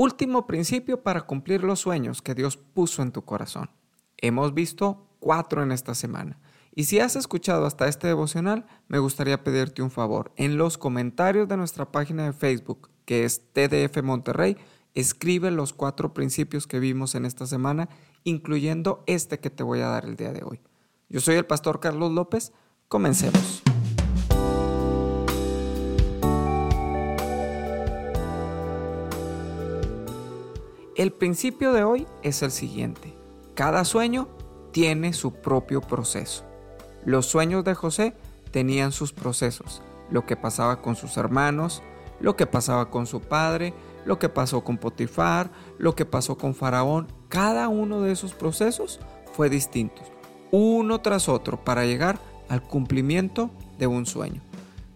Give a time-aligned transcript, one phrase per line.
[0.00, 3.68] Último principio para cumplir los sueños que Dios puso en tu corazón.
[4.16, 6.38] Hemos visto cuatro en esta semana.
[6.72, 10.30] Y si has escuchado hasta este devocional, me gustaría pedirte un favor.
[10.36, 14.56] En los comentarios de nuestra página de Facebook, que es TDF Monterrey,
[14.94, 17.88] escribe los cuatro principios que vimos en esta semana,
[18.22, 20.60] incluyendo este que te voy a dar el día de hoy.
[21.08, 22.52] Yo soy el pastor Carlos López.
[22.86, 23.64] Comencemos.
[30.98, 33.14] El principio de hoy es el siguiente.
[33.54, 34.26] Cada sueño
[34.72, 36.42] tiene su propio proceso.
[37.04, 38.16] Los sueños de José
[38.50, 39.80] tenían sus procesos,
[40.10, 41.84] lo que pasaba con sus hermanos,
[42.18, 43.74] lo que pasaba con su padre,
[44.06, 47.06] lo que pasó con Potifar, lo que pasó con Faraón.
[47.28, 48.98] Cada uno de esos procesos
[49.34, 50.02] fue distinto,
[50.50, 52.18] uno tras otro, para llegar
[52.48, 54.42] al cumplimiento de un sueño.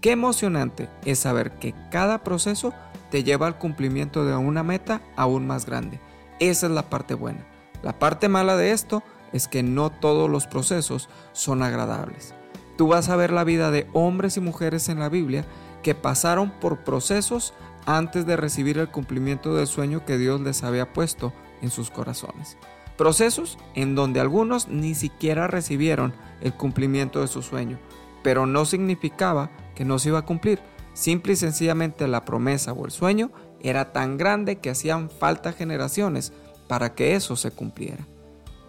[0.00, 2.74] Qué emocionante es saber que cada proceso
[3.12, 6.00] te lleva al cumplimiento de una meta aún más grande.
[6.40, 7.46] Esa es la parte buena.
[7.82, 9.02] La parte mala de esto
[9.34, 12.34] es que no todos los procesos son agradables.
[12.78, 15.44] Tú vas a ver la vida de hombres y mujeres en la Biblia
[15.82, 17.52] que pasaron por procesos
[17.84, 22.56] antes de recibir el cumplimiento del sueño que Dios les había puesto en sus corazones.
[22.96, 27.78] Procesos en donde algunos ni siquiera recibieron el cumplimiento de su sueño,
[28.22, 30.60] pero no significaba que no se iba a cumplir,
[30.94, 33.30] Simple y sencillamente la promesa o el sueño
[33.62, 36.32] era tan grande que hacían falta generaciones
[36.68, 38.06] para que eso se cumpliera.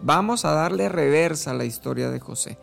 [0.01, 2.57] Vamos a darle reversa a la historia de José.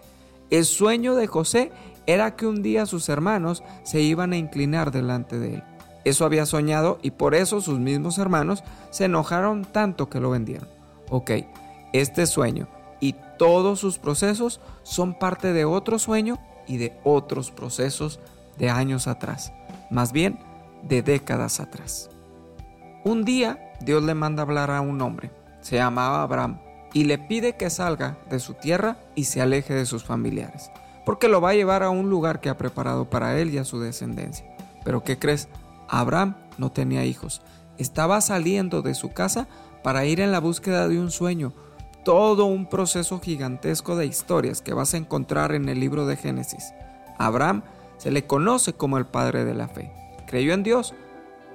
[0.50, 1.72] El sueño de José
[2.06, 5.64] era que un día sus hermanos se iban a inclinar delante de él.
[6.04, 10.68] Eso había soñado y por eso sus mismos hermanos se enojaron tanto que lo vendieron.
[11.08, 11.30] Ok,
[11.92, 12.68] este sueño
[13.00, 18.20] y todos sus procesos son parte de otro sueño y de otros procesos
[18.60, 19.52] de años atrás,
[19.90, 20.38] más bien
[20.82, 22.10] de décadas atrás.
[23.04, 26.60] Un día Dios le manda hablar a un hombre, se llamaba Abraham,
[26.92, 30.70] y le pide que salga de su tierra y se aleje de sus familiares,
[31.06, 33.64] porque lo va a llevar a un lugar que ha preparado para él y a
[33.64, 34.46] su descendencia.
[34.84, 35.48] Pero ¿qué crees?
[35.88, 37.42] Abraham no tenía hijos,
[37.78, 39.48] estaba saliendo de su casa
[39.82, 41.54] para ir en la búsqueda de un sueño,
[42.04, 46.74] todo un proceso gigantesco de historias que vas a encontrar en el libro de Génesis.
[47.18, 47.62] Abraham
[48.00, 49.92] se le conoce como el padre de la fe.
[50.26, 50.94] Creyó en Dios,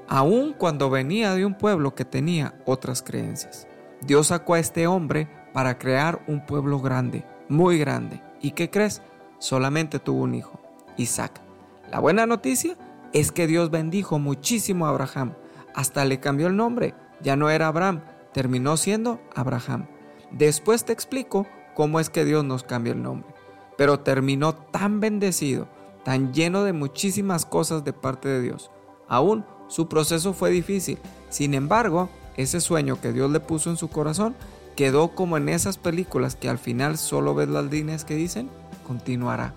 [0.08, 3.68] aun cuando venía de un pueblo que tenía otras creencias.
[4.02, 8.22] Dios sacó a este hombre para crear un pueblo grande, muy grande.
[8.42, 9.02] ¿Y qué crees?
[9.40, 10.60] Solamente tuvo un hijo,
[10.98, 11.42] Isaac.
[11.90, 12.78] La buena noticia
[13.12, 15.34] es que Dios bendijo muchísimo a Abraham.
[15.74, 16.94] Hasta le cambió el nombre.
[17.24, 18.02] Ya no era Abraham,
[18.34, 19.88] terminó siendo Abraham.
[20.30, 23.34] Después te explico cómo es que Dios nos cambia el nombre.
[23.80, 25.74] Pero terminó tan bendecido
[26.06, 28.70] tan lleno de muchísimas cosas de parte de Dios.
[29.10, 31.00] Aún su proceso fue difícil.
[31.30, 34.36] Sin embargo, ese sueño que Dios le puso en su corazón
[34.76, 38.50] quedó como en esas películas que al final solo ves las líneas que dicen,
[38.86, 39.54] continuará.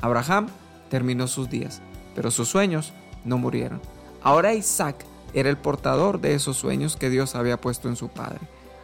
[0.00, 0.46] Abraham
[0.90, 1.82] terminó sus días,
[2.14, 2.92] pero sus sueños
[3.24, 3.80] no murieron.
[4.22, 8.40] Ahora Isaac era el portador de esos sueños que Dios había puesto en su padre.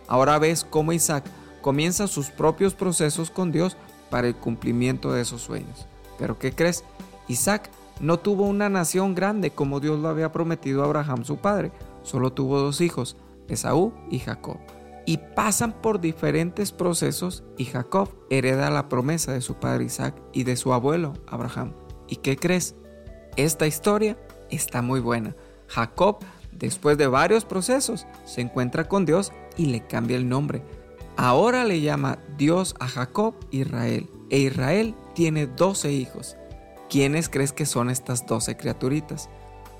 [0.08, 1.24] Ahora ves cómo Isaac
[1.62, 3.76] comienza sus propios procesos con Dios
[4.10, 5.86] para el cumplimiento de esos sueños.
[6.18, 6.84] Pero ¿qué crees?
[7.28, 11.72] Isaac no tuvo una nación grande como Dios lo había prometido a Abraham su padre,
[12.02, 13.16] solo tuvo dos hijos,
[13.48, 14.58] Esaú y Jacob.
[15.06, 20.42] Y pasan por diferentes procesos y Jacob hereda la promesa de su padre Isaac y
[20.42, 21.72] de su abuelo Abraham.
[22.08, 22.74] ¿Y qué crees?
[23.36, 24.18] Esta historia
[24.50, 25.36] está muy buena.
[25.68, 26.18] Jacob,
[26.52, 30.62] después de varios procesos, se encuentra con Dios y le cambia el nombre.
[31.16, 36.36] Ahora le llama Dios a Jacob Israel, e Israel tiene 12 hijos.
[36.90, 39.30] ¿Quiénes crees que son estas 12 criaturitas?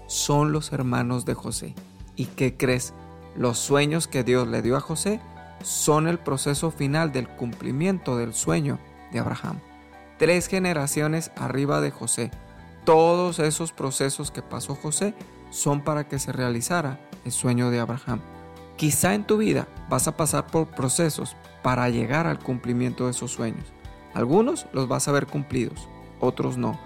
[0.07, 1.75] Son los hermanos de José.
[2.17, 2.95] ¿Y qué crees?
[3.37, 5.21] Los sueños que Dios le dio a José
[5.63, 8.79] son el proceso final del cumplimiento del sueño
[9.13, 9.61] de Abraham.
[10.19, 12.31] Tres generaciones arriba de José.
[12.87, 15.15] Todos esos procesos que pasó José
[15.51, 18.23] son para que se realizara el sueño de Abraham.
[18.77, 23.33] Quizá en tu vida vas a pasar por procesos para llegar al cumplimiento de esos
[23.33, 23.76] sueños.
[24.17, 25.91] Algunos los vas a ver cumplidos,
[26.21, 26.81] otros no.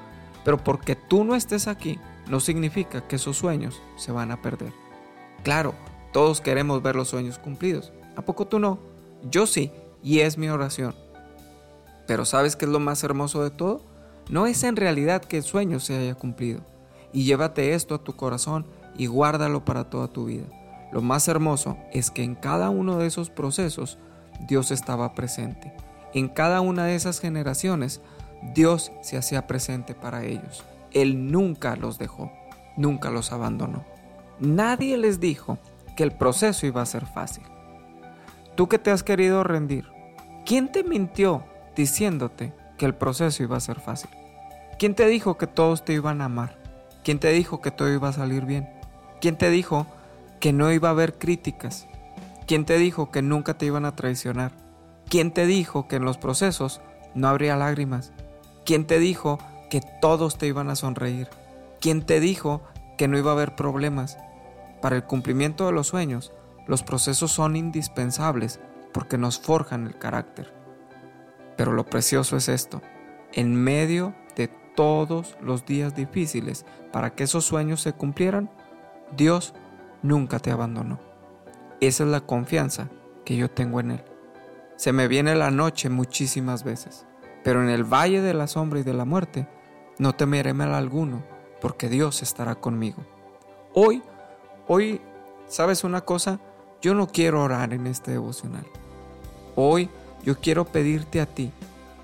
[0.45, 1.97] Pero porque tú no estés aquí,
[2.29, 4.73] no significa que esos sueños se van a perder.
[5.45, 5.75] Claro,
[6.13, 7.93] todos queremos ver los sueños cumplidos.
[8.17, 8.81] ¿A poco tú no?
[9.31, 9.71] Yo sí,
[10.03, 10.97] y es mi oración.
[12.09, 13.81] Pero ¿sabes qué es lo más hermoso de todo?
[14.29, 16.63] No es en realidad que el sueño se haya cumplido.
[17.13, 18.67] Y llévate esto a tu corazón
[18.97, 20.47] y guárdalo para toda tu vida.
[20.91, 23.99] Lo más hermoso es que en cada uno de esos procesos
[24.49, 25.73] Dios estaba presente.
[26.15, 28.01] En cada una de esas generaciones
[28.55, 30.65] Dios se hacía presente para ellos.
[30.93, 32.33] Él nunca los dejó,
[32.77, 33.85] nunca los abandonó.
[34.41, 35.59] Nadie les dijo
[35.97, 37.45] que el proceso iba a ser fácil.
[38.57, 39.87] Tú que te has querido rendir,
[40.45, 41.45] ¿quién te mintió
[41.77, 44.11] diciéndote que el proceso iba a ser fácil?
[44.79, 46.59] ¿Quién te dijo que todos te iban a amar?
[47.05, 48.69] ¿Quién te dijo que todo iba a salir bien?
[49.21, 49.87] ¿Quién te dijo
[50.41, 51.87] que no iba a haber críticas?
[52.47, 54.53] ¿Quién te dijo que nunca te iban a traicionar?
[55.11, 56.81] ¿Quién te dijo que en los procesos
[57.17, 58.13] no habría lágrimas?
[58.65, 61.27] ¿Quién te dijo que todos te iban a sonreír?
[61.81, 62.63] ¿Quién te dijo
[62.97, 64.19] que no iba a haber problemas?
[64.81, 66.33] Para el cumplimiento de los sueños,
[66.69, 68.61] los procesos son indispensables
[68.93, 70.55] porque nos forjan el carácter.
[71.57, 72.81] Pero lo precioso es esto,
[73.33, 74.47] en medio de
[74.77, 78.49] todos los días difíciles para que esos sueños se cumplieran,
[79.17, 79.55] Dios
[80.03, 81.01] nunca te abandonó.
[81.81, 82.89] Esa es la confianza
[83.25, 84.05] que yo tengo en Él.
[84.81, 87.05] Se me viene la noche muchísimas veces,
[87.45, 89.47] pero en el valle de la sombra y de la muerte
[89.99, 91.23] no temeré mal alguno,
[91.61, 93.05] porque Dios estará conmigo.
[93.75, 94.03] Hoy,
[94.69, 95.03] hoy,
[95.49, 96.41] ¿sabes una cosa?
[96.81, 98.65] Yo no quiero orar en este devocional.
[99.55, 99.91] Hoy
[100.25, 101.53] yo quiero pedirte a ti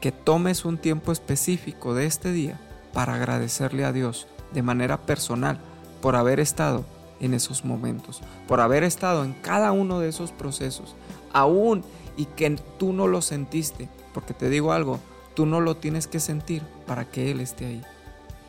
[0.02, 2.60] que tomes un tiempo específico de este día
[2.92, 5.58] para agradecerle a Dios de manera personal
[6.02, 6.84] por haber estado
[7.20, 10.94] en esos momentos, por haber estado en cada uno de esos procesos,
[11.32, 11.84] aún
[12.16, 15.00] y que tú no lo sentiste, porque te digo algo,
[15.34, 17.82] tú no lo tienes que sentir para que Él esté ahí.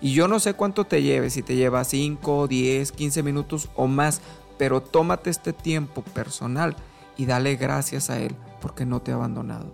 [0.02, 3.88] Y yo no sé cuánto te lleve, si te lleva 5, 10, 15 minutos o
[3.88, 4.22] más,
[4.58, 6.76] pero tómate este tiempo personal
[7.18, 9.74] y dale gracias a Él porque no te ha abandonado.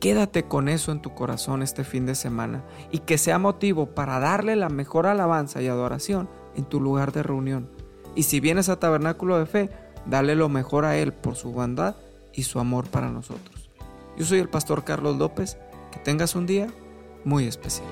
[0.00, 4.20] Quédate con eso en tu corazón este fin de semana y que sea motivo para
[4.20, 7.68] darle la mejor alabanza y adoración en tu lugar de reunión.
[8.14, 9.70] Y si vienes a Tabernáculo de Fe,
[10.06, 11.96] dale lo mejor a Él por su bondad
[12.32, 13.70] y su amor para nosotros.
[14.16, 15.58] Yo soy el pastor Carlos López,
[15.92, 16.68] que tengas un día
[17.24, 17.88] muy especial.